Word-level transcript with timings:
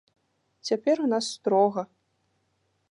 Цяпер 0.69 0.95
у 1.05 1.11
нас 1.13 1.25
строга. 1.35 1.81